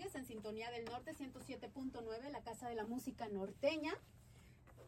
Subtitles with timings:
[0.00, 3.92] en sintonía del norte 107.9, la casa de la música norteña.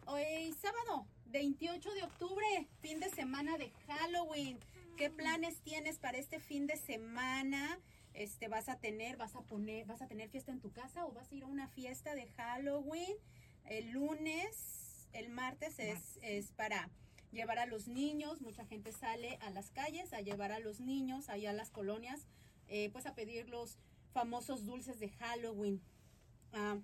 [0.06, 4.58] Hoy sábado 28 de octubre, fin de semana de Halloween.
[4.96, 7.78] ¿Qué planes tienes para este fin de semana?
[8.14, 11.12] Este vas a tener, vas a poner, vas a tener fiesta en tu casa o
[11.12, 13.16] vas a ir a una fiesta de Halloween
[13.66, 16.90] el lunes, el martes es, es para
[17.32, 21.28] llevar a los niños, mucha gente sale a las calles a llevar a los niños
[21.28, 22.26] allá a las colonias,
[22.68, 23.78] eh, pues a pedir los
[24.12, 25.80] famosos dulces de Halloween.
[26.52, 26.78] Ah,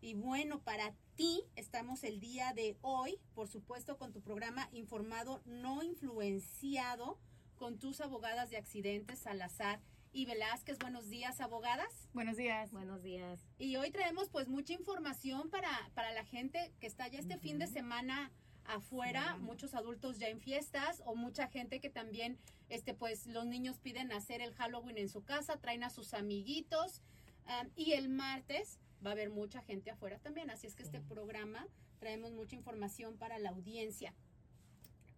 [0.00, 5.40] y bueno, para ti estamos el día de hoy, por supuesto, con tu programa informado,
[5.46, 7.18] no influenciado,
[7.56, 9.80] con tus abogadas de accidentes, Salazar
[10.12, 10.78] y Velázquez.
[10.78, 12.08] Buenos días, abogadas.
[12.12, 12.70] Buenos días.
[12.70, 13.40] Buenos días.
[13.58, 17.58] Y hoy traemos pues mucha información para, para la gente que está ya este fin
[17.58, 18.30] de semana
[18.66, 23.78] afuera, muchos adultos ya en fiestas o mucha gente que también, este, pues los niños
[23.78, 27.02] piden hacer el Halloween en su casa, traen a sus amiguitos
[27.46, 31.00] um, y el martes va a haber mucha gente afuera también, así es que este
[31.00, 31.66] programa
[31.98, 34.14] traemos mucha información para la audiencia.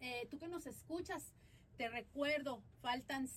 [0.00, 1.32] Eh, tú que nos escuchas,
[1.76, 3.28] te recuerdo, faltan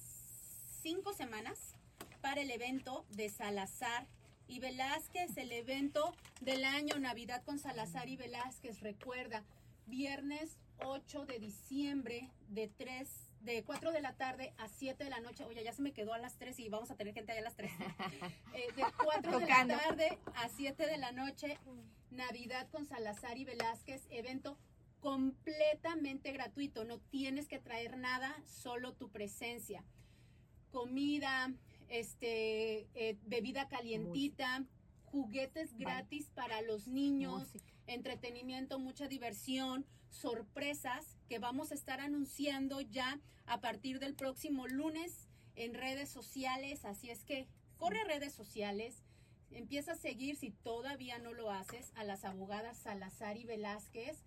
[0.81, 1.73] cinco semanas
[2.21, 4.07] para el evento de Salazar
[4.47, 8.81] y Velázquez, el evento del año Navidad con Salazar y Velázquez.
[8.81, 9.43] Recuerda,
[9.89, 15.19] viernes 8 de diciembre de 3 de 4 de la tarde a 7 de la
[15.19, 15.45] noche.
[15.45, 17.43] Oye, ya se me quedó a las 3 y vamos a tener gente allá a
[17.43, 17.71] las 3.
[18.53, 21.57] Eh, de 4 de la tarde a 7 de la noche,
[22.09, 24.57] Navidad con Salazar y Velázquez, evento
[24.99, 26.83] completamente gratuito.
[26.83, 29.83] No tienes que traer nada, solo tu presencia.
[30.71, 31.53] Comida,
[31.87, 34.65] este, eh, bebida calientita,
[35.11, 37.53] juguetes gratis para los niños,
[37.87, 45.27] entretenimiento, mucha diversión, sorpresas que vamos a estar anunciando ya a partir del próximo lunes
[45.55, 46.85] en redes sociales.
[46.85, 49.03] Así es que corre a redes sociales,
[49.51, 54.23] empieza a seguir si todavía no lo haces a las abogadas Salazar y Velázquez.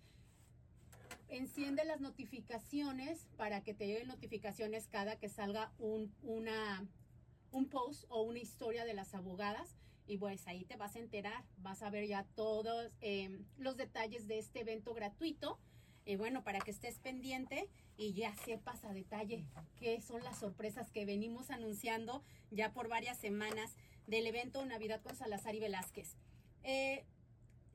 [1.29, 6.85] Enciende las notificaciones para que te lleguen notificaciones cada que salga un, una,
[7.51, 9.75] un post o una historia de las abogadas
[10.05, 14.27] y pues ahí te vas a enterar, vas a ver ya todos eh, los detalles
[14.27, 15.59] de este evento gratuito.
[16.05, 19.45] Y bueno, para que estés pendiente y ya sepas a detalle
[19.77, 23.75] qué son las sorpresas que venimos anunciando ya por varias semanas
[24.07, 26.17] del evento Navidad con Salazar y Velázquez.
[26.63, 27.05] Eh,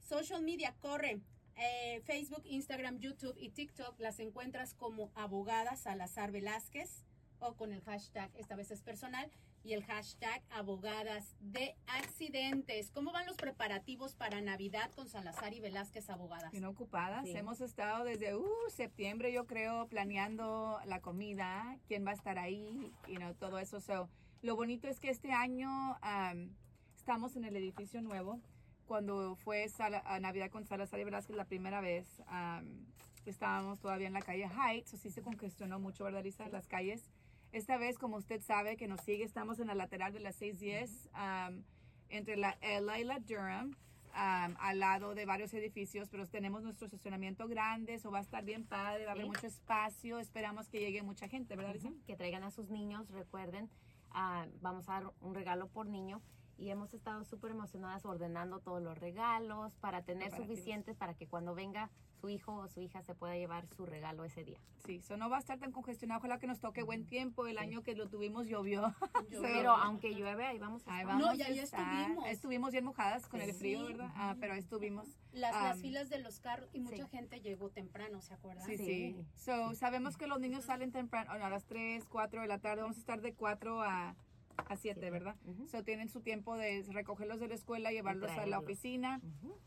[0.00, 1.20] social media, corre.
[1.56, 7.04] Eh, Facebook, Instagram, YouTube y TikTok las encuentras como abogada Salazar Velázquez
[7.40, 9.28] o con el hashtag, esta vez es personal,
[9.68, 12.90] y el hashtag abogadas de accidentes.
[12.90, 16.52] ¿Cómo van los preparativos para Navidad con Salazar y Velázquez Abogadas?
[16.52, 17.26] Bien ocupadas.
[17.26, 22.94] Hemos estado desde uh, septiembre, yo creo, planeando la comida, quién va a estar ahí,
[23.06, 23.78] y you know, todo eso.
[23.78, 24.08] So,
[24.40, 25.68] lo bonito es que este año
[26.02, 26.48] um,
[26.96, 28.40] estamos en el edificio nuevo.
[28.86, 32.86] Cuando fue a Navidad con Salazar y Velázquez la primera vez, um,
[33.26, 36.48] estábamos todavía en la calle Heights, así se congestionó mucho, ¿verdad, Lisa?
[36.48, 37.10] Las calles.
[37.52, 41.08] Esta vez, como usted sabe que nos sigue, estamos en la lateral de la 610,
[41.14, 41.62] um,
[42.10, 46.86] entre la Ella y la Durham, um, al lado de varios edificios, pero tenemos nuestro
[46.86, 50.80] estacionamiento grande, eso va a estar bien padre, va a haber mucho espacio, esperamos que
[50.80, 51.90] llegue mucha gente, ¿verdad, Lisa?
[52.06, 53.70] Que traigan a sus niños, recuerden,
[54.10, 56.20] uh, vamos a dar un regalo por niño
[56.58, 61.54] y hemos estado súper emocionadas ordenando todos los regalos para tener suficientes para que cuando
[61.54, 61.88] venga
[62.18, 64.58] su hijo o su hija se pueda llevar su regalo ese día.
[64.84, 66.18] Sí, eso no va a estar tan congestionado.
[66.18, 67.46] Ojalá que nos toque buen tiempo.
[67.46, 68.94] El año que lo tuvimos llovió.
[69.42, 71.18] pero aunque llueve, ahí vamos a estar.
[71.18, 72.26] no, ya, estuvimos.
[72.26, 74.10] Estuvimos bien mojadas con el frío, ¿verdad?
[74.14, 75.06] Ah, pero estuvimos.
[75.32, 78.66] Las, las, filas de los carros y mucha gente llegó temprano, ¿se acuerdan?
[78.66, 79.16] Sí, sí.
[79.36, 82.82] So, sabemos que los niños salen temprano, a las 3, 4 de la tarde.
[82.82, 84.16] Vamos a estar de 4 a
[84.66, 85.36] a 7, ¿verdad?
[85.70, 89.20] So tienen su tiempo de recogerlos de la escuela, llevarlos a la oficina.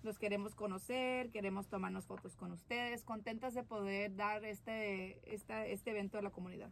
[0.03, 6.17] Los queremos conocer, queremos tomarnos fotos con ustedes, contentas de poder dar este, este evento
[6.17, 6.71] a la comunidad.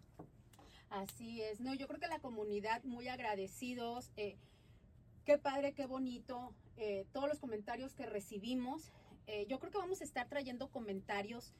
[0.89, 4.37] Así es, no, yo creo que la comunidad muy agradecidos, eh,
[5.23, 8.91] qué padre, qué bonito, eh, todos los comentarios que recibimos.
[9.27, 11.53] Eh, yo creo que vamos a estar trayendo comentarios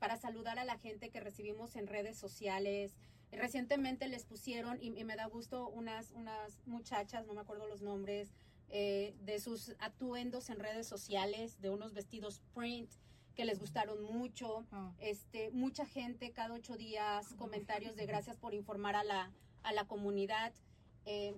[0.00, 2.92] para saludar a la gente que recibimos en redes sociales,
[3.36, 8.32] Recientemente les pusieron, y, me da gusto, unas, unas muchachas, no me acuerdo los nombres,
[8.68, 12.90] eh, de sus atuendos en redes sociales, de unos vestidos print
[13.34, 14.64] que les gustaron mucho.
[14.72, 14.92] Ah.
[14.98, 19.32] Este, mucha gente cada ocho días, comentarios de gracias por informar a la,
[19.62, 20.52] a la comunidad.
[21.04, 21.34] Eh,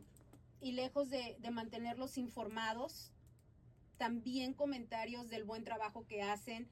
[0.60, 3.12] y lejos de, de mantenerlos informados,
[3.98, 6.68] también comentarios del buen trabajo que hacen,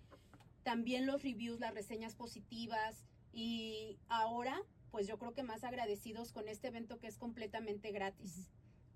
[0.63, 3.05] también los reviews, las reseñas positivas.
[3.33, 4.63] Y ahora
[4.95, 8.49] pues yo creo que más agradecidos con este evento que es completamente gratis.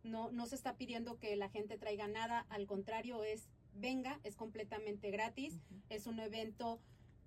[0.04, 4.36] no, no se está pidiendo que la gente traiga nada, al contrario, es venga, es
[4.36, 5.58] completamente gratis.
[5.88, 6.78] Es un evento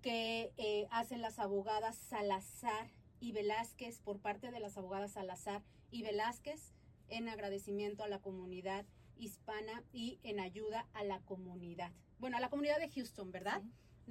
[0.02, 2.88] que eh, hacen las abogadas Salazar
[3.20, 6.72] y Velázquez por parte de las abogadas Salazar y Velázquez
[7.10, 8.86] en agradecimiento a la comunidad
[9.18, 11.92] hispana y en ayuda a la comunidad.
[12.20, 13.62] Bueno, a la comunidad de Houston, ¿verdad?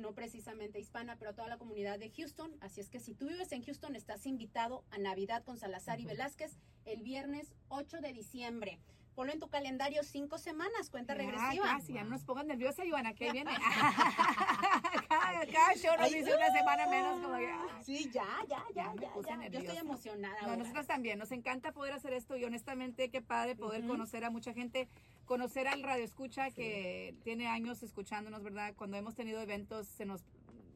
[0.01, 2.57] No precisamente hispana, pero a toda la comunidad de Houston.
[2.61, 6.07] Así es que si tú vives en Houston, estás invitado a Navidad con Salazar y
[6.07, 6.57] Velázquez
[6.87, 8.79] el viernes 8 de diciembre
[9.15, 11.65] ponlo en tu calendario cinco semanas, cuenta regresiva.
[11.65, 13.51] Casi, ya no nos pongan nerviosa, Ivana, ¿qué viene?
[15.09, 17.83] cada, show nos dice una semana menos, como ya.
[17.83, 20.43] Sí, ya, ya, ya, ya, Yo estoy emocionada.
[20.43, 24.31] No, nosotros también, nos encanta poder hacer esto y honestamente qué padre poder conocer a
[24.31, 24.89] mucha gente,
[25.25, 28.75] conocer al radio escucha que tiene años escuchándonos, ¿verdad?
[28.77, 30.25] Cuando hemos tenido eventos se nos,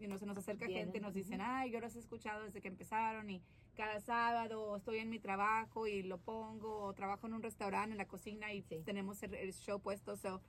[0.00, 2.68] y no, se nos acerca gente, nos dicen, ay, yo los he escuchado desde que
[2.68, 3.42] empezaron y
[3.74, 7.98] cada sábado estoy en mi trabajo y lo pongo, o trabajo en un restaurante, en
[7.98, 10.16] la cocina y tenemos el, show puesto.
[10.16, 10.40] So,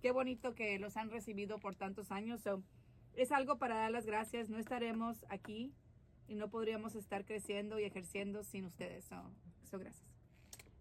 [0.00, 2.40] qué bonito que los han recibido por tantos años.
[2.42, 2.62] So,
[3.14, 4.48] es algo para dar las gracias.
[4.48, 5.72] No estaremos aquí
[6.28, 9.04] y no podríamos estar creciendo y ejerciendo sin ustedes.
[9.04, 9.16] So,
[9.70, 10.06] so gracias.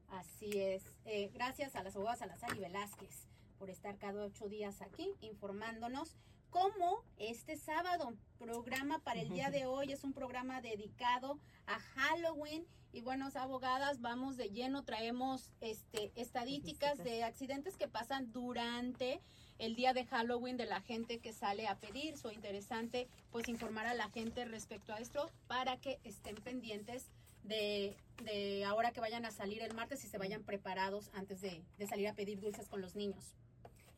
[0.09, 0.83] Así es.
[1.05, 3.27] Eh, gracias a las abogadas Salazar y Velázquez
[3.57, 6.17] por estar cada ocho días aquí informándonos
[6.51, 8.13] como este sábado.
[8.37, 12.67] Programa para el día de hoy es un programa dedicado a Halloween.
[12.93, 19.21] Y bueno, abogadas, vamos de lleno, traemos este, estadísticas de accidentes que pasan durante
[19.59, 22.17] el día de Halloween de la gente que sale a pedir.
[22.17, 27.09] So interesante pues informar a la gente respecto a esto para que estén pendientes
[27.43, 31.63] de, de ahora que vayan a salir el martes y se vayan preparados antes de,
[31.77, 33.35] de salir a pedir dulces con los niños.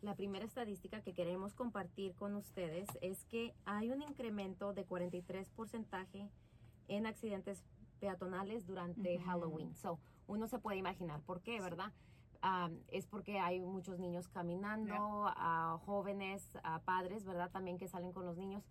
[0.03, 6.29] La primera estadística que queremos compartir con ustedes es que hay un incremento de 43%
[6.89, 7.63] en accidentes
[8.01, 9.73] peatonales durante Halloween.
[9.75, 11.93] So, uno se puede imaginar por qué, ¿verdad?
[12.89, 14.93] es porque hay muchos niños caminando,
[15.27, 17.49] a jóvenes, a padres, ¿verdad?
[17.49, 18.65] También que salen con los niños.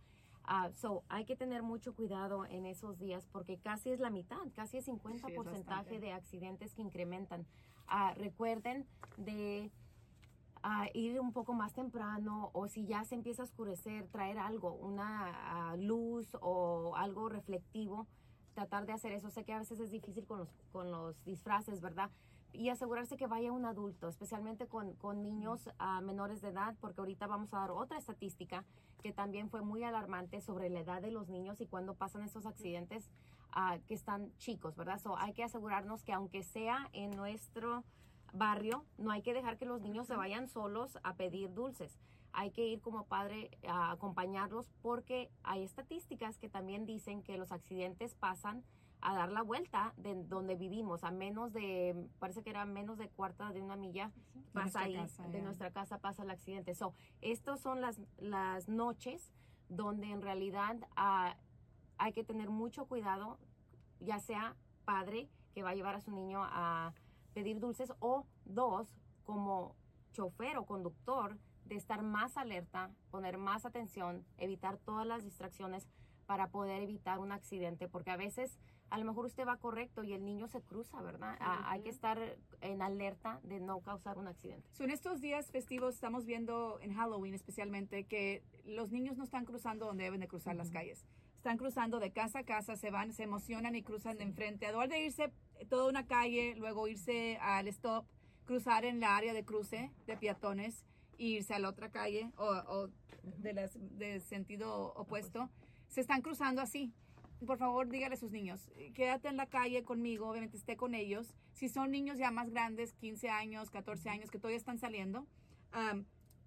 [0.44, 4.42] Uh, so, hay que tener mucho cuidado en esos días porque casi es la mitad,
[4.54, 7.46] casi es 50% de accidentes que incrementan.
[7.88, 8.86] Uh, recuerden
[9.16, 9.70] de
[10.62, 14.74] a ir un poco más temprano o si ya se empieza a oscurecer, traer algo,
[14.74, 18.06] una luz o algo reflectivo,
[18.54, 19.30] tratar de hacer eso.
[19.30, 22.10] Sé que a veces es difícil con los, con los disfraces, ¿verdad?
[22.52, 25.68] Y asegurarse que vaya un adulto, especialmente con, con niños
[26.02, 28.64] menores de edad, porque ahorita vamos a dar otra estadística
[29.02, 32.46] que también fue muy alarmante sobre la edad de los niños y cuando pasan estos
[32.46, 33.10] accidentes
[33.86, 35.00] que están chicos, ¿verdad?
[35.18, 37.84] Hay que asegurarnos que aunque sea en nuestro
[38.32, 41.98] barrio, no hay que dejar que los niños se vayan solos a pedir dulces.
[42.32, 47.52] Hay que ir como padre a acompañarlos porque hay estadísticas que también dicen que los
[47.52, 48.64] accidentes pasan
[49.02, 53.08] a dar la vuelta de donde vivimos, a menos de, parece que era menos de
[53.08, 54.12] cuarta de una milla,
[54.52, 54.96] pasa ahí,
[55.30, 56.74] de nuestra casa pasa el accidente.
[56.74, 59.32] So, estas son las, las noches
[59.68, 61.36] donde en realidad ah,
[61.98, 63.38] hay que tener mucho cuidado,
[63.98, 66.94] ya sea padre que va a llevar a su niño a
[67.34, 68.94] pedir dulces o dos,
[69.24, 69.74] como
[70.12, 75.88] chofer o conductor, de estar más alerta, poner más atención, evitar todas las distracciones
[76.26, 78.58] para poder evitar un accidente, porque a veces
[78.90, 81.36] a lo mejor usted va correcto y el niño se cruza, ¿verdad?
[81.40, 82.18] Hay que estar
[82.60, 84.68] en alerta de no causar un accidente.
[84.78, 89.86] en estos días festivos estamos viendo en Halloween especialmente que los niños no están cruzando
[89.86, 91.06] donde deben de cruzar las calles.
[91.36, 94.66] Están cruzando de casa a casa, se van, se emocionan y cruzan de enfrente.
[94.66, 95.32] A de irse
[95.68, 98.06] toda una calle, luego irse al stop,
[98.44, 100.84] cruzar en la área de cruce de peatones
[101.18, 102.88] e irse a la otra calle o,
[103.22, 105.48] de, las, de sentido opuesto.
[105.88, 106.92] Se están cruzando así.
[107.46, 111.34] Por favor, dígale a sus niños, quédate en la calle conmigo, obviamente esté con ellos.
[111.54, 115.26] Si son niños ya más grandes, 15 años, 14 años, que todavía están saliendo,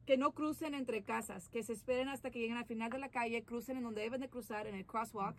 [0.05, 3.09] que no crucen entre casas, que se esperen hasta que lleguen al final de la
[3.09, 5.35] calle, crucen en donde deben de cruzar, en el crosswalk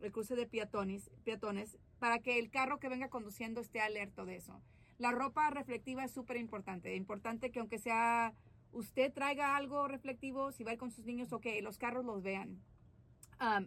[0.00, 4.36] el cruce de peatones, peatones, para que el carro que venga conduciendo esté alerta de
[4.36, 4.60] eso.
[4.98, 6.94] La ropa reflectiva es súper importante.
[6.94, 8.34] Importante que aunque sea
[8.72, 12.04] usted traiga algo reflectivo, si va a ir con sus niños, o que los carros
[12.04, 12.62] los vean.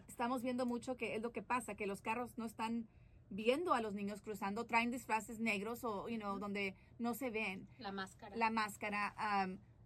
[0.07, 2.87] estamos viendo mucho que es lo que pasa, que los carros no están
[3.29, 7.67] viendo a los niños cruzando, traen disfraces negros o, you know, donde no se ven.
[7.79, 8.35] La máscara.
[8.35, 9.15] La máscara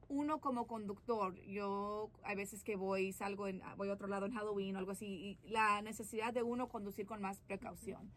[0.09, 4.33] uno como conductor, yo hay veces que voy, salgo, en, voy a otro lado en
[4.33, 8.11] Halloween o algo así, y la necesidad de uno conducir con más precaución.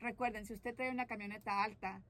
[0.00, 2.02] recuerden, si usted trae una camioneta alta,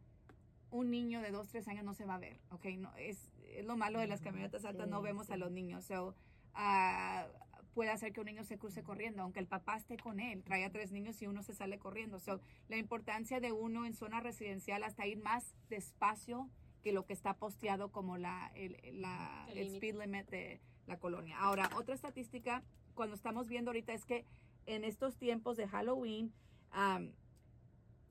[0.70, 2.66] un niño de dos, tres años no se va a ver, ¿ok?
[2.78, 5.86] No, es, es lo malo de las camionetas altas, no vemos a los niños.
[5.86, 6.14] So,
[6.54, 10.42] uh, puede hacer que un niño se cruce corriendo, aunque el papá esté con él,
[10.42, 12.18] trae a tres niños y uno se sale corriendo.
[12.18, 16.50] So, la importancia de uno en zona residencial hasta ir más despacio
[16.82, 20.98] que lo que está posteado como la, el, la, El el speed limit de la
[20.98, 21.38] colonia.
[21.38, 22.62] Ahora, otra estadística,
[22.94, 24.24] cuando estamos viendo ahorita es que
[24.66, 26.32] en estos tiempos de Halloween,
[26.70, 27.12] am,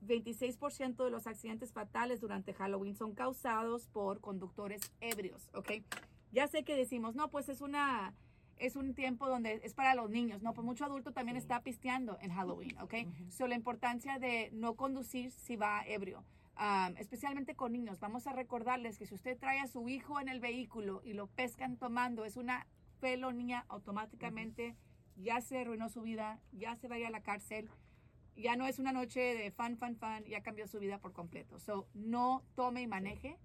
[0.06, 5.72] 26% de los accidentes fatales durante Halloween son causados por conductores ebrios, ¿ok?
[6.30, 8.14] Ya sé que decimos, no, pues es una,
[8.58, 11.42] es un tiempo donde es para los niños, no, pues mucho adulto también Sí.
[11.42, 12.94] está pisteando en Halloween, ¿ok?
[13.06, 13.30] Ujú.
[13.32, 16.22] So, la importancia de no conducir si va ebrio,
[16.58, 18.00] um, especialmente con niños.
[18.00, 21.26] Vamos a recordarles que si usted trae a su hijo en el vehículo y lo
[21.26, 22.66] pescan tomando, es una
[23.00, 24.76] felonía automáticamente,
[25.16, 27.68] ya se arruinó su vida, ya se va a ir a la cárcel,
[28.36, 31.58] ya no es una noche de fan, fan, fan, ya cambió su vida por completo.
[31.58, 33.38] So, no tome y maneje,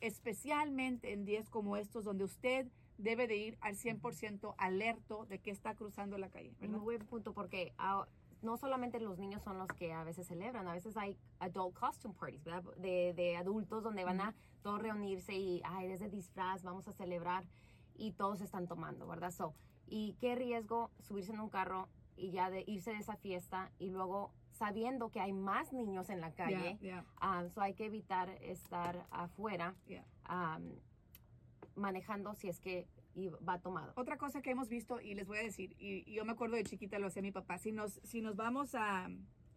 [0.00, 2.68] especialmente en días como estos donde usted
[2.98, 6.52] debe de ir al 100% alerto de que está cruzando la calle.
[6.60, 8.06] Muy buen punto porque ah,
[8.46, 12.14] no solamente los niños son los que a veces celebran, a veces hay adult costume
[12.14, 12.62] parties, ¿verdad?
[12.76, 17.44] De, de adultos donde van a todos reunirse y, ay, desde disfraz, vamos a celebrar
[17.96, 19.32] y todos están tomando, ¿verdad?
[19.32, 19.54] So,
[19.88, 23.90] y qué riesgo subirse en un carro y ya de irse de esa fiesta y
[23.90, 27.04] luego sabiendo que hay más niños en la calle, Yeah, yeah.
[27.20, 30.04] ah, so hay que evitar estar afuera Yeah.
[30.24, 30.58] ah,
[31.74, 32.86] manejando si es que
[33.16, 33.92] y va tomado.
[33.96, 36.56] Otra cosa que hemos visto, y les voy a decir, y, y yo me acuerdo
[36.56, 39.08] de chiquita, lo hacía mi papá, si nos, si nos vamos a,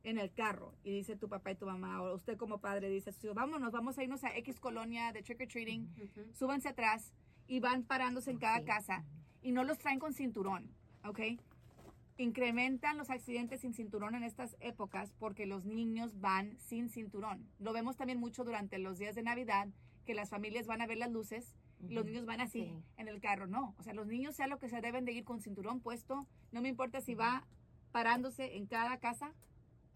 [0.04, 3.12] en el carro y dice tu papá y tu mamá, o usted como padre dice,
[3.34, 6.34] vámonos, vamos a irnos a X colonia de trick or treating, Ujú.
[6.34, 7.12] súbanse atrás
[7.48, 8.66] y van parándose en cada Sí.
[8.66, 9.04] casa
[9.42, 10.72] y no los traen con cinturón,
[11.04, 11.20] ¿ok?
[12.18, 17.48] Incrementan los accidentes sin cinturón en estas épocas porque los niños van sin cinturón.
[17.60, 19.68] Lo vemos también mucho durante los días de Navidad,
[20.06, 21.56] que las familias van a ver las luces
[21.88, 22.84] los niños van así Sí.
[22.98, 23.48] en el carro.
[23.48, 26.28] No, o sea, los niños sea lo que se deben de ir con cinturón puesto.
[26.52, 27.46] No me importa si va
[27.92, 29.34] parándose en cada casa,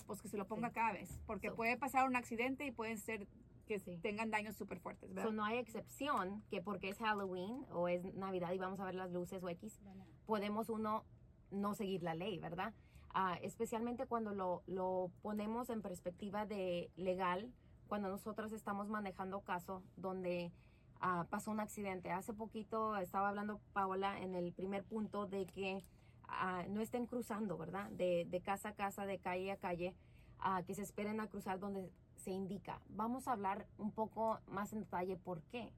[0.07, 0.75] pues que se lo ponga Sí.
[0.75, 3.27] cada vez, porque So- puede pasar un accidente y pueden ser
[3.67, 3.97] que Sí.
[4.01, 5.23] tengan daños súper fuertes, ¿verdad?
[5.29, 8.95] So, no hay excepción que porque es Halloween o es Navidad y vamos a ver
[8.95, 9.79] las luces o X,
[10.25, 11.05] podemos uno
[11.51, 12.73] no seguir la ley, ¿verdad?
[13.13, 17.53] Ah, especialmente cuando lo, lo ponemos en perspectiva de legal,
[17.87, 20.51] cuando nosotros estamos manejando caso donde
[21.03, 22.11] ah, pasó un accidente.
[22.11, 25.83] Hace poquito estaba hablando Paola en el primer punto de que
[26.27, 27.89] ah, no estén cruzando, ¿verdad?
[27.91, 29.93] De, casa a casa, de calle a calle,
[30.39, 32.81] ah, que se esperen a cruzar donde se indica.
[32.87, 35.71] Vamos a hablar un poco más en detalle por qué.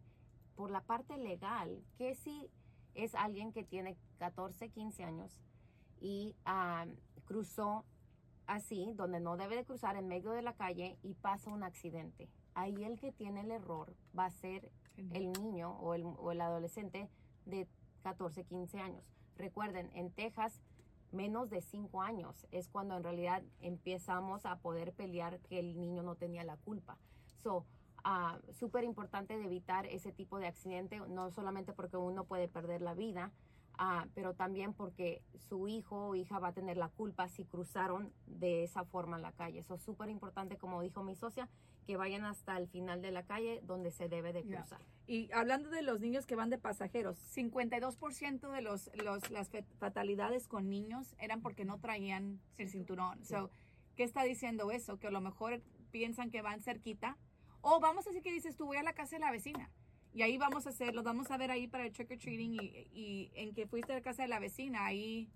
[0.55, 2.49] Por la parte legal, que si
[2.93, 5.41] es alguien que tiene 14, 15 años
[5.99, 6.35] y
[7.25, 7.83] cruzó
[8.45, 12.29] así, donde no debe de cruzar en medio de la calle y pasa un accidente.
[12.53, 16.41] Ahí el que tiene el error va a ser el niño o el, o el
[16.41, 17.09] adolescente
[17.45, 17.67] de
[18.03, 19.03] 14, 15 años.
[19.37, 20.61] Recuerden, en Texas,
[21.11, 26.03] menos de 5 años es cuando en realidad empezamos a poder pelear que el niño
[26.03, 26.97] no tenía la culpa.
[27.41, 27.65] So,
[28.03, 32.81] ah, súper importante de evitar ese tipo de accidente, no solamente porque uno puede perder
[32.81, 33.31] la vida,
[33.77, 38.11] ah, pero también porque su hijo o hija va a tener la culpa si cruzaron
[38.25, 39.59] de esa forma la calle.
[39.59, 41.49] Eso es súper importante, como dijo mi socia,
[41.85, 44.81] que vayan hasta el final de la calle donde se debe de cruzar.
[45.07, 50.47] Y hablando de los niños que van de pasajeros, 52% de los, los, las fatalidades
[50.47, 53.19] con niños eran porque no traían el cinturón.
[53.23, 53.33] Sí.
[53.35, 53.49] So,
[53.95, 54.97] ¿Qué está diciendo eso?
[54.97, 57.17] Que a lo mejor piensan que van cerquita.
[57.61, 59.71] O vamos a decir que dices, tú voy a la casa de la vecina.
[60.15, 62.53] Y ahí vamos a hacer, los vamos a ver ahí para el trick or treating
[62.53, 65.29] y, y en que fuiste a la casa de la vecina, ahí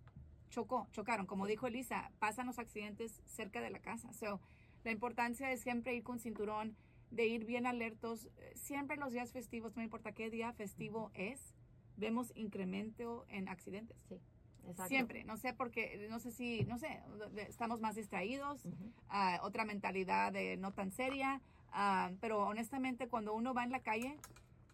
[0.49, 1.25] chocó, chocaron.
[1.25, 4.13] Como dijo Elisa, pasan los accidentes cerca de la casa.
[4.13, 4.39] So,
[4.85, 6.77] la importancia de siempre ir con cinturón,
[7.11, 8.29] de ir bien alertos.
[8.37, 11.53] Eh, Siempre los días festivos, no importa qué día festivo es,
[11.97, 13.97] vemos incremento en accidentes.
[14.07, 14.15] Sí,
[14.61, 14.87] exacto.
[14.87, 17.01] Siempre, no sé porque, no sé si, no sé,
[17.49, 18.93] estamos más distraídos, Ujú.
[19.09, 21.41] ah, otra mentalidad de no tan seria,
[21.73, 24.15] ah, pero honestamente cuando uno va en la calle,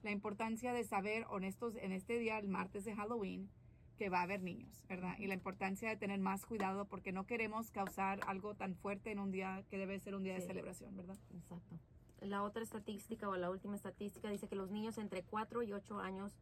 [0.06, 3.50] la importancia de saber, honestos, en este día, el martes de Halloween,
[3.98, 5.16] que va a haber niños, ¿verdad?
[5.18, 9.18] Y la importancia de tener más cuidado porque no queremos causar algo tan fuerte en
[9.18, 11.18] un día que debe ser un día de celebración, ¿verdad?
[11.34, 11.80] Exacto.
[12.22, 16.00] La otra estadística o la última estadística dice que los niños entre 4 y 8
[16.00, 16.38] años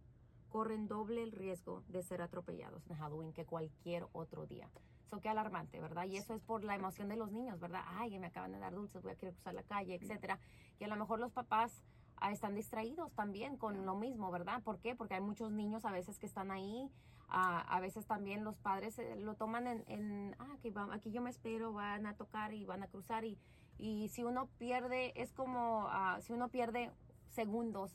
[0.49, 4.69] corren doble el riesgo de ser atropellados en Halloween que cualquier otro día.
[5.05, 6.05] Eso qué alarmante, ¿verdad?
[6.05, 7.83] Y eso es por la emoción de los niños, ¿verdad?
[7.85, 10.37] Ay, me acaban de dar dulces, voy a querer cruzar la calle, etcétera.
[10.79, 11.81] Y a lo mejor los papás
[12.17, 14.61] ah, están distraídos también con lo mismo, ¿verdad?
[14.63, 14.95] ¿Por qué?
[14.95, 16.89] Porque hay muchos niños a veces que están ahí.
[17.29, 21.11] ah, a veces también los padres eh, lo toman en, en, ah, que va- aquí
[21.11, 23.37] yo me espero, van a tocar y van a cruzar y
[23.79, 26.91] y si uno pierde, es como, ah, si uno pierde
[27.29, 27.91] segundos,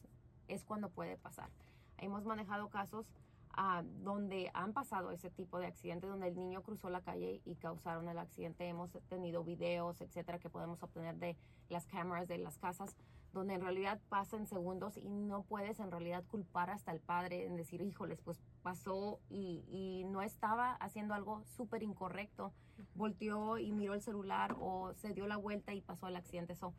[0.48, 1.50] es cuando puede pasar.
[1.98, 3.06] Hemos manejado casos
[3.52, 7.54] ah, donde han pasado ese tipo de accidentes, donde el niño cruzó la calle y
[7.54, 8.66] causaron el accidente.
[8.68, 11.36] Hemos tenido videos, etcétera, que podemos obtener de
[11.68, 12.96] las cámaras de las casas,
[13.32, 17.56] donde en realidad pasan segundos y no puedes en realidad culpar hasta el padre en
[17.56, 22.52] decir, híjoles, pues pasó y, y no estaba haciendo algo súper incorrecto,
[22.94, 26.54] volteó y miró el celular o se dio la vuelta y pasó el accidente.
[26.54, 26.74] So,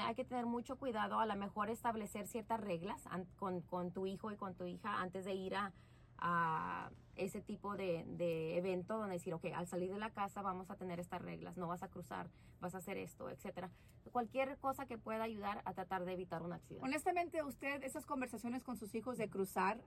[0.00, 3.04] hay que tener mucho cuidado, a lo mejor establecer ciertas reglas
[3.38, 5.72] con, con tu hijo y con tu hija antes de ir a,
[6.24, 10.70] a ese tipo de, de, evento donde decir, ok, al salir de la casa vamos
[10.70, 13.70] a tener estas reglas, no vas a cruzar, vas a hacer esto, etcétera.
[14.12, 16.84] Cualquier cosa que pueda ayudar a tratar de evitar un accidente.
[16.86, 19.80] Honestamente, usted, esas conversaciones con sus hijos de cruzar,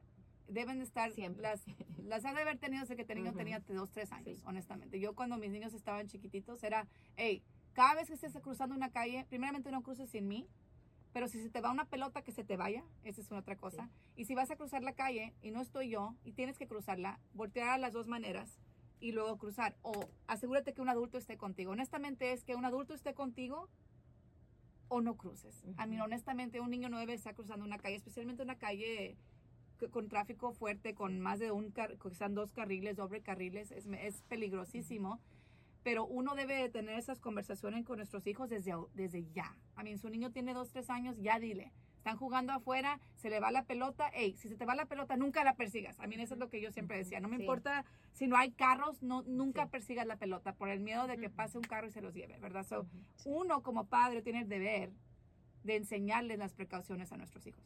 [0.47, 1.41] deben estar siempre.
[1.41, 1.63] Las,
[2.03, 3.37] las ha de haber tenido desde que tenía, uh -huh.
[3.37, 4.43] tenía dos, tres años, Sí.
[4.45, 4.99] honestamente.
[4.99, 9.25] Yo cuando mis niños estaban chiquititos era, hey, cada vez que estés cruzando una calle,
[9.29, 10.47] primeramente no cruces sin mí,
[11.15, 13.55] pero si se te va una pelota, que se te vaya, esa es una otra
[13.55, 13.89] cosa.
[14.17, 17.21] Y si vas a cruzar la calle y no estoy yo y tienes que cruzarla,
[17.33, 18.59] voltear a las dos maneras
[18.99, 19.77] y luego cruzar.
[19.81, 21.71] O asegúrate que un adulto esté contigo.
[21.71, 23.69] Honestamente es que un adulto esté contigo
[24.89, 25.63] o no cruces.
[25.77, 29.15] A mí, honestamente, un niño no debe estar cruzando una calle, especialmente una calle
[29.91, 31.95] con tráfico fuerte, con más de un, car-
[32.31, 35.21] dos carriles, doble carriles, es, es peligrosísimo.
[35.85, 39.55] Pero uno debe de tener esas conversaciones con nuestros hijos desde, desde ya.
[39.75, 41.71] A mí, su niño tiene dos, tres años, ya dile.
[41.97, 44.07] Están jugando afuera, se le va la pelota.
[44.07, 45.99] Ey, si se te va la pelota, nunca la persigas.
[45.99, 47.19] A mí eso es lo que yo siempre decía.
[47.19, 47.43] No me Sí.
[47.43, 49.69] importa si no hay carros, no, nunca Sí.
[49.73, 52.39] persigas la pelota por el miedo de que pase un carro y se los lleve,
[52.39, 52.63] ¿verdad?
[52.65, 52.87] So,
[53.25, 54.91] uno como padre tiene el deber
[55.63, 57.63] de enseñarles las precauciones a nuestros hijos.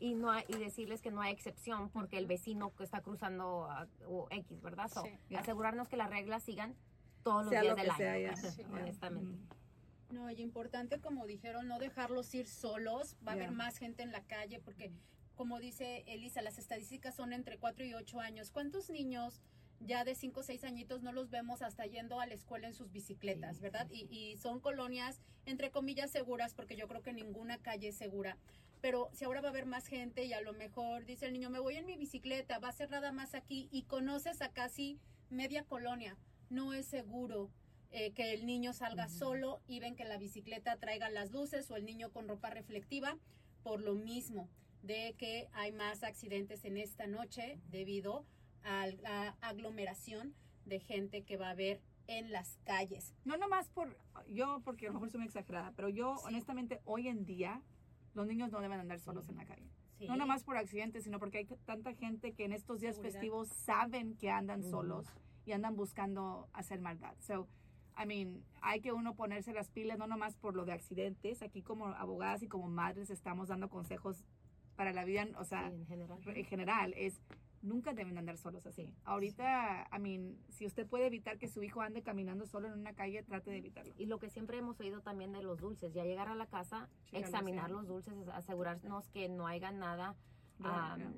[0.00, 3.68] y no hay- y decirles que no hay excepción porque el vecino que está cruzando
[4.06, 4.86] o X, ¿verdad?
[4.88, 5.34] So, Sí.
[5.34, 6.76] Asegurarnos que las reglas sigan
[7.22, 8.36] todos los Sea días lo del que sea, año, ya.
[8.36, 8.68] Sí, ya.
[8.68, 9.36] honestamente.
[9.36, 10.14] Mm.
[10.14, 13.16] No, y importante, como dijeron, no dejarlos ir solos.
[13.26, 14.90] Va a haber más gente en la calle porque,
[15.34, 18.50] como dice Elisa, las estadísticas son entre 4 y 8 años.
[18.50, 19.42] ¿Cuántos niños
[19.80, 22.74] ya de 5 o 6 añitos no los vemos hasta yendo a la escuela en
[22.74, 23.86] sus bicicletas, Sí, verdad?
[23.90, 27.96] sí, Y, y son colonias, entre comillas, seguras porque yo creo que ninguna calle es
[27.96, 28.38] segura.
[28.80, 31.50] Pero si ahora va a haber más gente y a lo mejor dice el niño,
[31.50, 34.98] me voy en mi bicicleta, va a ser nada más aquí y conoces a casi
[35.30, 36.16] media colonia,
[36.50, 37.50] no es seguro
[37.90, 41.76] eh, que el niño salga solo y ven que la bicicleta traiga las luces o
[41.76, 43.16] el niño con ropa reflectiva
[43.62, 44.48] por lo mismo
[44.82, 48.24] de que hay más accidentes en esta noche debido
[48.62, 50.34] a la aglomeración
[50.66, 53.14] de gente que va a haber en las calles.
[53.24, 53.96] No nomás por,
[54.28, 56.22] yo porque a lo mejor soy muy exagerada, pero yo Sí.
[56.26, 57.62] honestamente hoy en día
[58.14, 59.32] los niños no deben andar solos Sí.
[59.32, 59.68] en la calle.
[59.98, 60.06] Sí.
[60.06, 63.12] No nomás por accidentes, sino porque hay tanta gente que en estos días Seguridad.
[63.14, 65.06] festivos saben que andan solos
[65.48, 67.14] y andan buscando hacer maldad.
[67.20, 67.48] So,
[68.00, 71.42] I mean, hay que uno ponerse las pilas, no nomás por lo de accidentes.
[71.42, 74.24] Aquí como abogadas y como madres estamos dando consejos
[74.76, 76.18] para la vida, o sea, Sí, en general.
[76.26, 77.20] en general, es
[77.62, 78.86] nunca deben andar solos así.
[78.86, 78.94] Sí.
[79.04, 82.92] Ahorita, I mean, si usted puede evitar que su hijo ande caminando solo en una
[82.94, 83.92] calle, trate de evitarlo.
[83.98, 86.88] Y lo que siempre hemos oído también de los dulces, ya llegar a la casa,
[87.10, 90.14] examinar los dulces, asegurarnos que no haya nada,
[90.62, 91.12] am, ya.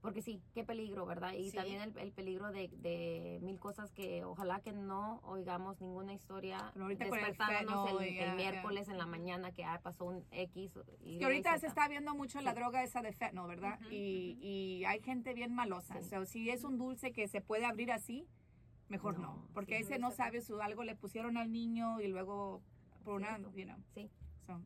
[0.00, 1.32] Porque sí, qué peligro, ¿verdad?
[1.34, 1.56] Y Sí.
[1.56, 6.70] también el, el peligro de, de mil cosas que ojalá que no oigamos ninguna historia
[6.72, 10.72] Pero ahorita con el despertándonos el, miércoles en la mañana que ah, pasó un X.
[11.02, 12.58] Y Que ahorita se está viendo mucho la Sí.
[12.58, 13.78] droga esa de fentanyl, ¿verdad?
[13.90, 16.00] Y, y hay gente bien malosa.
[16.00, 16.08] Sí.
[16.08, 18.26] So, si es un dulce que se puede abrir así,
[18.88, 19.34] mejor no.
[19.34, 22.62] No, porque ese no sabe si algo le pusieron al niño y luego
[23.04, 23.76] por una, you know.
[23.94, 24.10] Sí.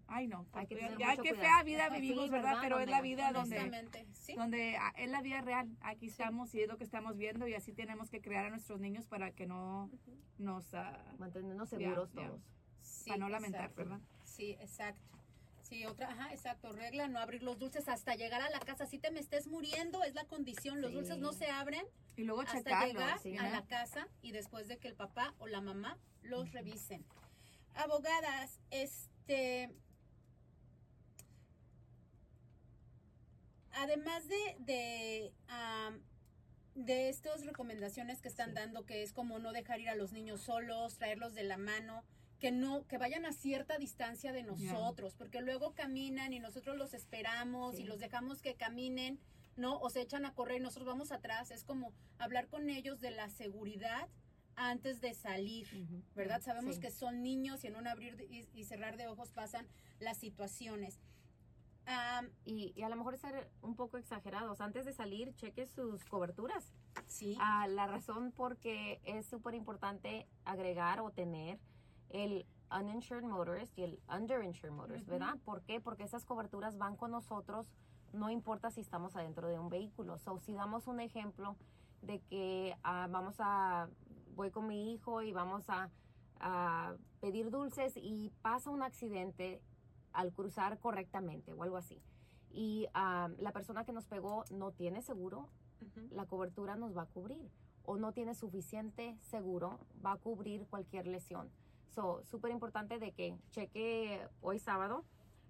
[0.06, 0.46] Ay no.
[0.52, 1.48] Hay que Ya- tener ya mucho qué cuidado.
[1.54, 2.48] fea vida Sí, vivimos, ¿verdad?
[2.48, 2.62] ¿verdad?
[2.62, 4.34] Pero es la vida donde sí.
[4.34, 5.68] donde ah, es la vida real.
[5.80, 8.80] Aquí estamos y es lo que estamos viendo y así tenemos que crear a nuestros
[8.80, 9.90] niños para que no
[10.38, 12.40] nos ah, Mantenernos seguros todos.
[12.80, 13.82] Sí, para no lamentar, exacto.
[13.82, 14.00] ¿verdad?
[14.24, 15.00] Sí, exacto.
[15.62, 18.84] Sí, otra, ajá, exacto, regla, no abrir los dulces hasta llegar a la casa.
[18.86, 20.82] Si te me estés muriendo, es la condición.
[20.82, 20.96] Los Sí.
[20.98, 21.84] dulces no se abren
[22.16, 22.92] y luego hasta checarlos.
[22.92, 26.52] llegar sí, a la casa y después de que el papá o la mamá los
[26.52, 27.04] revisen.
[27.76, 28.60] Abogadas,
[29.26, 29.70] este...
[33.76, 35.32] Además de, de,
[36.76, 38.54] de estas recomendaciones que están Sí.
[38.54, 42.04] dando, que es como no dejar ir a los niños solos, traerlos de la mano,
[42.38, 46.94] que no, que vayan a cierta distancia de nosotros, porque luego caminan y nosotros los
[46.94, 47.82] esperamos Sí.
[47.82, 49.18] y los dejamos que caminen,
[49.56, 49.78] ¿no?
[49.80, 51.50] O se echan a correr y nosotros vamos atrás.
[51.50, 54.08] Es como hablar con ellos de la seguridad
[54.56, 55.66] antes de salir.
[56.14, 56.40] ¿verdad?
[56.42, 56.80] Sabemos Sí.
[56.80, 59.66] que son niños y en un abrir y, y cerrar de ojos pasan
[60.00, 61.00] las situaciones.
[61.86, 64.60] Am, Y, y a lo mejor ser un poco exagerados.
[64.60, 66.72] Antes de salir, cheque sus coberturas.
[67.06, 71.58] sí, Ah, la razón porque es súper importante agregar o tener
[72.10, 75.12] el uninsured motorist y el underinsured motorist, Ujú.
[75.18, 75.34] ¿verdad?
[75.44, 75.80] ¿Por qué?
[75.80, 77.66] Porque esas coberturas van con nosotros
[78.12, 80.18] no importa si estamos adentro de un vehículo.
[80.18, 81.56] So, si damos un ejemplo
[82.00, 83.88] de que ah, vamos a,
[84.34, 85.90] voy con mi hijo y vamos a,
[86.40, 89.60] a pedir dulces y pasa un accidente
[90.12, 92.00] al cruzar correctamente o algo así.
[92.50, 95.48] Y ah, la persona que nos pegó no tiene seguro,
[96.10, 97.50] la cobertura nos va a cubrir.
[97.84, 101.50] O no tiene suficiente seguro, va a cubrir cualquier lesión.
[101.90, 105.04] So, súper importante de que cheque hoy sábado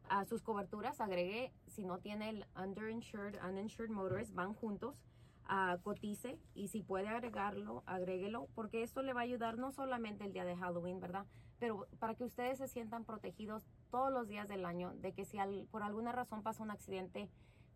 [0.08, 4.96] a sus coberturas, agregue, si no tiene el underinsured, uninsured motorist, van juntos,
[5.46, 10.24] a cotice y si puede agregarlo, agréguelo, porque esto le va a ayudar no solamente
[10.24, 11.26] el día de Halloween, ¿verdad?
[11.58, 15.38] Pero para que ustedes se sientan protegidos todos los días del año, de que si
[15.70, 17.28] por alguna razón pasa un accidente,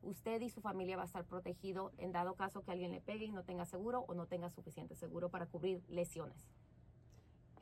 [0.03, 3.27] usted y su familia va a estar protegido en dado caso que alguien le pegue
[3.27, 6.49] y no tenga seguro o no tenga suficiente seguro para cubrir lesiones.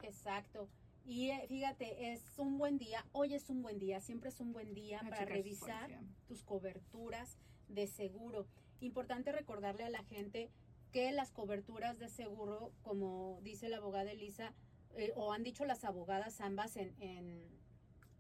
[0.03, 0.69] Exacto.
[1.05, 4.53] Y eh, fíjate, es un buen día, hoy es un buen día, siempre es un
[4.53, 7.39] buen día para revisar tus coberturas
[7.69, 8.47] de seguro.
[8.81, 10.51] Importante recordarle a la gente
[10.93, 14.53] que las coberturas de seguro, como dice la abogada Elisa,
[14.97, 17.43] eh, o han dicho las abogadas ambas en, en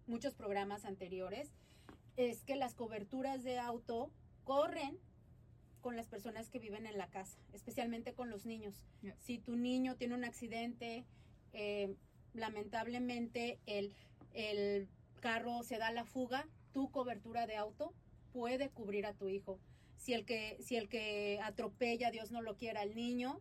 [0.07, 1.53] muchos programas anteriores,
[2.16, 4.11] es que las coberturas de auto
[4.45, 4.99] corren
[5.81, 8.83] con las personas que viven en la casa, especialmente con los niños.
[9.21, 11.05] Si tu niño tiene un accidente,
[11.53, 11.95] eh,
[12.35, 13.92] lamentablemente el,
[14.35, 14.88] el
[15.21, 17.95] carro se da la fuga, tu cobertura de auto
[18.33, 19.61] puede cubrir a tu hijo.
[19.97, 23.41] Si el que, si el que atropella, Dios no lo quiera, al niño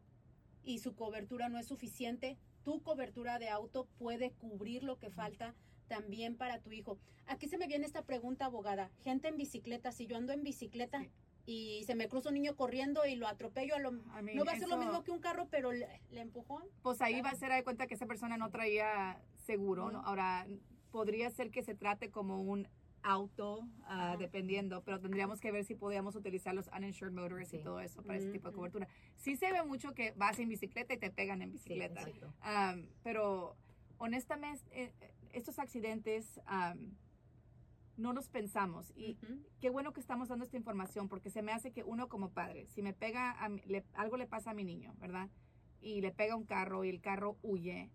[0.63, 5.53] y su cobertura no es suficiente, tu cobertura de auto puede cubrir lo que falta
[5.87, 6.97] también para tu hijo.
[7.27, 8.91] Aquí se me viene esta pregunta, abogada.
[9.03, 11.05] Gente en bicicleta, si yo ando en bicicleta
[11.45, 14.57] y se me cruza un niño corriendo y lo atropello, a lo, no va a
[14.57, 16.61] ser lo mismo que un carro, pero le, empujó.
[16.81, 20.01] Pues ahí va a ser de cuenta que esa persona no traía seguro, ¿no?
[20.01, 20.47] Ahora,
[20.91, 22.67] podría ser que se trate como un
[23.05, 27.79] auto, ah, dependiendo, pero tendríamos que ver si podíamos utilizar los uninsured motorists y todo
[27.79, 28.87] eso para ese tipo de cobertura.
[29.15, 32.01] Sí se ve mucho que vas en bicicleta y te pegan en bicicleta,
[33.03, 33.55] pero
[33.99, 34.91] honestamente eh,
[35.33, 36.41] estos accidentes
[37.97, 39.17] no los pensamos y
[39.61, 42.65] qué bueno que estamos dando esta información porque se me hace que uno como padre,
[42.67, 43.37] si me pega,
[43.93, 45.29] algo le pasa a mi niño, ¿verdad?
[45.79, 47.91] Y le pega un carro y el carro huye,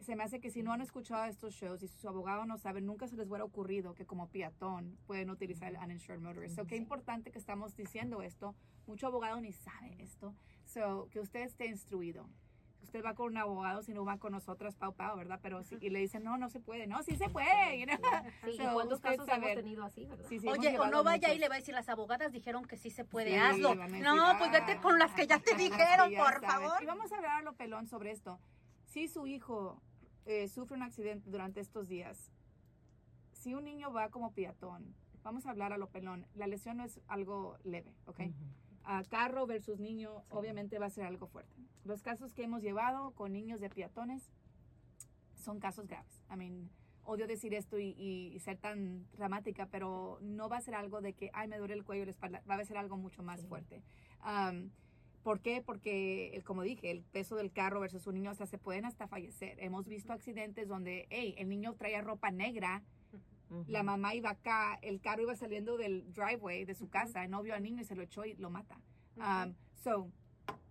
[0.00, 2.80] se me hace que si no han escuchado estos shows y su abogado no sabe,
[2.80, 6.56] nunca se les hubiera ocurrido que como peatón pueden utilizar el uninsured motorist.
[6.56, 8.54] So, qué importante que estamos diciendo esto.
[8.86, 10.34] Mucho abogado ni sabe esto.
[10.64, 12.28] So, que usted esté instruido.
[12.82, 15.40] Usted va con un abogado, si no va con nosotras, pau, pau, ¿verdad?
[15.42, 16.86] Pero sí, y le dicen, no, no se puede.
[16.86, 17.80] No, sí se puede.
[17.80, 17.86] You
[18.72, 20.26] ¿Cuántos casos hemos tenido así, verdad?
[20.46, 23.04] Oye, o no vaya y le va a decir, las abogadas dijeron que sí se
[23.04, 23.74] puede, hazlo.
[23.74, 26.82] No, pues vete con las que ya te dijeron, por favor.
[26.82, 28.38] Y vamos a hablar a lo pelón sobre esto.
[28.94, 29.82] Si su hijo
[30.24, 32.30] eh, sufre un accidente durante estos días,
[33.32, 36.84] si un niño va como peatón, vamos a hablar a lo pelón, la lesión no
[36.84, 38.20] es algo leve, ¿ok?
[39.08, 41.56] carro versus niño, obviamente va a ser algo fuerte.
[41.82, 44.30] Los casos que hemos llevado con niños de peatones
[45.34, 46.22] son casos graves.
[46.32, 46.70] I mean,
[47.02, 51.30] odio decir esto y, ser tan dramática, pero no va a ser algo de que,
[51.32, 53.82] ay, me duele el cuello y la espalda, va a ser algo mucho más fuerte.
[55.24, 55.62] ¿Por qué?
[55.62, 59.56] Porque, como dije, el peso del carro versus un niño hasta se pueden hasta fallecer.
[59.58, 62.82] Hemos visto accidentes donde, hey, el niño traía ropa negra,
[63.66, 67.54] la mamá iba acá, el carro iba saliendo del driveway de su casa, no vio
[67.54, 68.78] al niño y se lo echó y lo mata.
[69.16, 70.10] Um, so,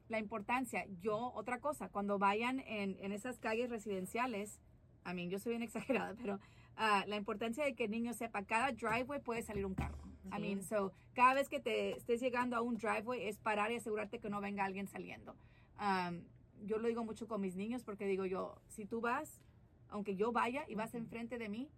[0.08, 4.60] la importancia, yo, otra cosa, cuando vayan en, en esas calles residenciales,
[5.04, 8.44] a mí, yo soy bien exagerada, pero uh, la importancia de que el niño sepa,
[8.44, 10.03] cada driveway puede salir un carro.
[10.32, 13.76] I mean, so, cada vez que te estés llegando a un driveway es parar y
[13.76, 15.36] asegurarte que no venga alguien saliendo.
[15.80, 16.22] Um,
[16.66, 19.42] yo lo digo mucho con mis niños porque digo yo, si tú vas,
[19.90, 21.70] aunque yo vaya y vas enfrente de mí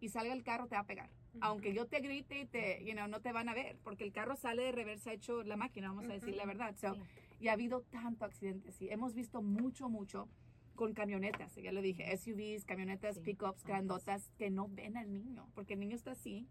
[0.00, 1.10] y salga el carro, te va a pegar.
[1.40, 4.12] Aunque yo te grite y te, you know, no te van a ver, porque el
[4.12, 6.74] carro sale de reversa hecho la máquina, vamos a decir la verdad.
[6.76, 6.96] So,
[7.40, 8.88] Y ha habido tanto accidentes, sí.
[8.88, 10.28] Hemos visto mucho, mucho
[10.74, 15.74] con camionetas, ya lo dije, SUVs, camionetas, pickups, grandotas, que no ven al niño, porque
[15.74, 16.46] el niño está así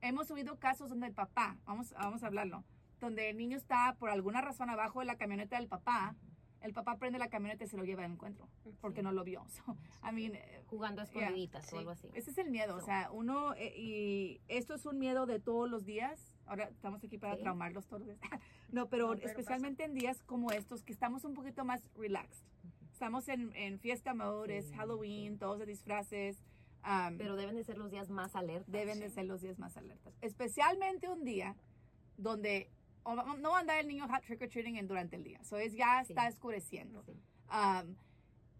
[0.00, 2.64] hemos subido casos donde el papá, vamos, vamos a hablarlo,
[3.00, 6.14] donde el niño está por alguna razón abajo de la camioneta del papá,
[6.60, 8.48] el papá prende la camioneta y se lo lleva al encuentro
[8.80, 9.44] porque no lo vio.
[10.12, 12.08] Eh, Jugando a escondiditas o algo así.
[12.14, 15.70] Ese es el miedo, o sea, uno, eh, y esto es un miedo de todos
[15.70, 16.36] los días.
[16.46, 18.20] Ahora estamos aquí para traumarlos todos los días.
[18.72, 22.44] no, pero, especialmente en días como estos, que estamos un poquito más relaxed.
[22.92, 26.42] Estamos en, en fiesta mode, es Halloween, todos de disfraces
[27.18, 28.70] pero deben de ser los días más alertas.
[28.70, 30.14] Deben de ser los días más alertas.
[30.20, 31.56] Especialmente un día
[32.16, 32.70] donde
[33.38, 35.38] no va a andar el niño trick or treating durante el día.
[35.40, 37.04] Eso es ya está oscureciendo.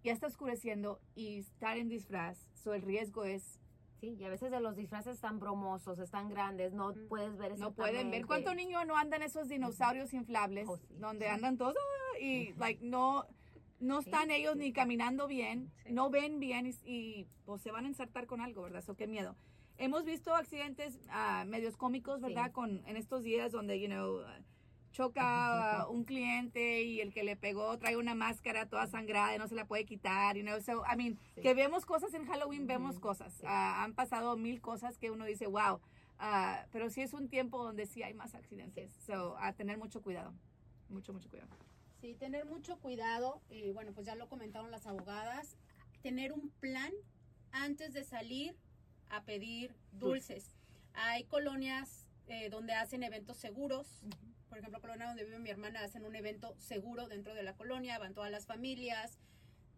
[0.03, 2.49] ya está oscureciendo y estar en disfraz.
[2.55, 3.61] So el riesgo es
[4.01, 7.73] Sí, y a veces de los disfraces están bromosos, están grandes, no puedes ver No
[7.73, 8.25] pueden ver.
[8.25, 10.87] ¿Cuántos niños no andan esos dinosaurios inflables Oh, sí.
[10.99, 11.75] donde andan todos
[12.19, 13.27] y like no
[13.81, 15.93] no están ellos ni caminando bien, Sí.
[15.93, 18.81] no ven bien y, y, pues se van a ensartar con algo, ¿verdad?
[18.81, 19.35] Eso qué miedo.
[19.79, 22.53] Hemos visto accidentes ah, medios cómicos, ¿verdad?
[22.53, 24.21] Con en estos días donde, you know,
[24.93, 29.49] choca un cliente y el que le pegó trae una máscara toda sangrada y no
[29.49, 32.99] se la puede quitar, you know, so I mean, que vemos cosas en Halloween, vemos
[32.99, 33.41] cosas.
[33.45, 35.81] Ah, han pasado mil cosas que uno dice, wow.
[36.19, 38.93] Ah, pero sí es un tiempo donde sí hay más accidentes.
[39.07, 40.35] So, a tener mucho cuidado.
[40.91, 41.49] Mucho, mucho cuidado.
[42.01, 45.57] Sí, tener mucho cuidado, y bueno, pues ya lo comentaron las abogadas,
[46.03, 46.93] tener un plan
[47.53, 48.57] antes de salir
[49.11, 50.51] a pedir dulces.
[50.95, 54.03] Hay colonias eh, donde hacen eventos seguros,
[54.49, 57.99] por ejemplo, colonia donde vive mi hermana hacen un evento seguro dentro de la colonia,
[57.99, 59.19] van todas las familias,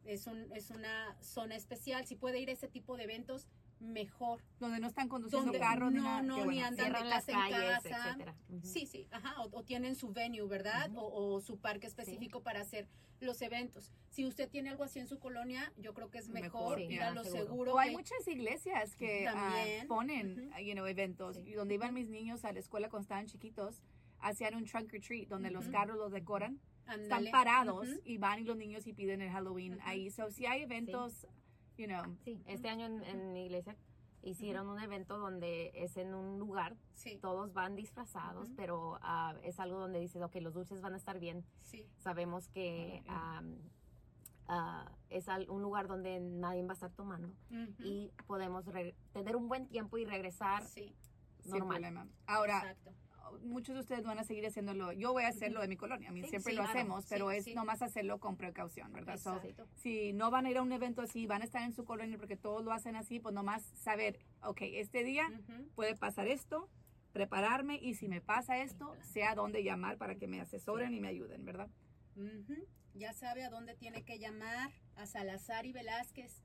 [0.05, 3.49] es, un, es una zona especial, si puede ir a ese tipo de eventos,
[3.83, 4.41] mejor.
[4.61, 7.71] Donde no están conduciendo Donde carros no, no, ni andan de las casa en calles,
[7.83, 8.07] casa.
[8.09, 8.35] etcétera.
[8.49, 8.67] Ujú.
[8.67, 10.91] Sí, sí, ajá, o, o tienen su venue, ¿verdad?
[10.95, 12.89] o, o su parque específico para hacer
[13.21, 13.93] los eventos.
[14.11, 17.03] Si usted tiene algo así en su colonia, yo creo que es Mejor, mejor, ir
[17.03, 17.45] a lo seguro.
[17.45, 17.75] seguro.
[17.75, 19.87] O hay muchas iglesias que ah, También.
[19.89, 20.59] ponen, Ujú.
[20.61, 21.37] you know, eventos.
[21.37, 21.53] Sí.
[21.53, 23.83] Donde iban mis niños a la escuela cuando estaban chiquitos,
[24.19, 25.73] hacían un trunk or treat, donde los Ujú.
[25.73, 26.61] carros los decoran.
[26.83, 27.31] Están Ándale.
[27.31, 30.11] parados y van y los niños y piden el Halloween ahí.
[30.11, 31.29] So, si hay eventos,
[31.83, 33.77] you know, Sí, este año en, en mi iglesia
[34.23, 39.59] hicieron un evento donde es en un lugar, Sí, todos van disfrazados, pero ah, es
[39.59, 41.45] algo donde dices, ok, los dulces van a estar bien.
[41.59, 41.85] sí.
[41.99, 43.57] Sabemos que am,
[44.47, 47.35] ah, es al- un lugar donde nadie va a estar tomando
[47.81, 50.95] y podemos re- tener un buen tiempo y regresar sí,
[51.41, 51.69] sin normal.
[51.81, 52.09] problema.
[52.27, 52.93] Ahora, exacto.
[53.41, 54.93] Muchos de ustedes van a seguir haciéndolo.
[54.93, 56.11] Yo voy a hacerlo de mi colonia.
[56.11, 56.79] A mí Sí, siempre sí, lo claro.
[56.79, 59.19] hacemos, pero Sí, es nomás hacerlo con precaución, ¿verdad?
[59.19, 59.41] So,
[59.77, 62.17] si no van a ir a un evento así, van a estar en su colonia
[62.19, 65.29] porque todos lo hacen así, pues nomás saber, ok, este día
[65.75, 66.69] puede pasar esto,
[67.13, 71.01] prepararme y si me pasa esto, sé a dónde llamar para que me asesoren y
[71.01, 71.69] me ayuden, ¿verdad?
[72.95, 76.43] Ya sabe a dónde tiene que llamar, a Salazar y Velázquez.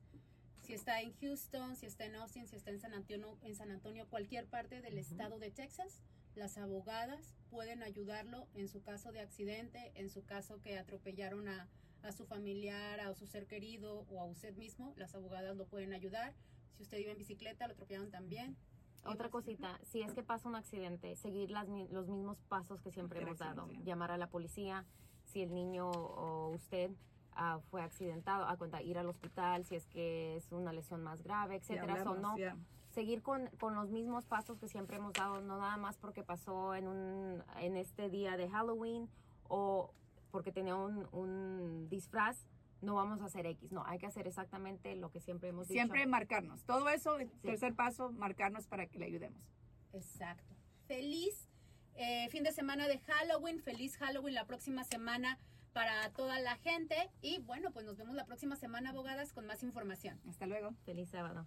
[0.62, 3.70] Si está en Houston, si está en Austin, si está en San Antonio, en San
[3.70, 6.02] Antonio, cualquier parte del estado de Texas,
[6.38, 11.68] las abogadas pueden ayudarlo en su caso de accidente, en su caso que atropellaron a,
[12.02, 15.92] a su familiar, a su ser querido o a usted mismo, las abogadas lo pueden
[15.92, 16.34] ayudar.
[16.76, 18.56] Si usted iba en bicicleta, lo atropellaron también.
[19.04, 23.22] Otra cosita, si es que pasa un accidente, seguir las, los mismos pasos que siempre
[23.22, 23.68] hemos dado.
[23.84, 24.84] Llamar a la policía,
[25.24, 26.90] si el niño o usted
[27.32, 31.22] ah, fue accidentado, a cuenta ir al hospital, si es que es una lesión más
[31.22, 32.02] grave, etcétera.
[32.02, 32.36] So, no.
[32.98, 36.74] Seguir con, con los mismos pasos que siempre hemos dado, no nada más porque pasó
[36.74, 39.08] en, un, en este día de Halloween
[39.44, 39.94] o
[40.32, 42.44] porque tenía un, un disfraz,
[42.80, 43.70] no vamos a hacer X.
[43.70, 46.10] No, hay que hacer exactamente lo que siempre hemos Siempre dicho.
[46.10, 46.64] marcarnos.
[46.64, 49.40] Todo eso, el tercer paso, marcarnos para que le ayudemos.
[49.92, 50.56] Exacto.
[50.88, 51.48] Feliz
[51.94, 55.38] eh, fin de semana de Halloween, feliz Halloween la próxima semana
[55.72, 59.62] para toda la gente y bueno, pues nos vemos la próxima semana abogadas con más
[59.62, 60.20] información.
[60.28, 60.74] Hasta luego.
[60.84, 61.46] Feliz sábado.